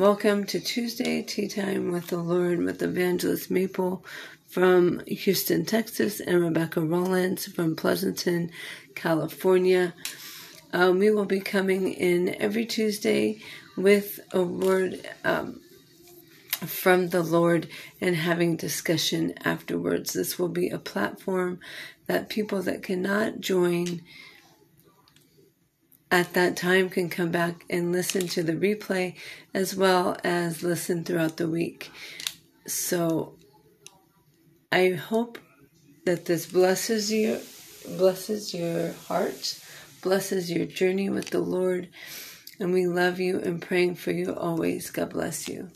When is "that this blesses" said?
36.04-37.12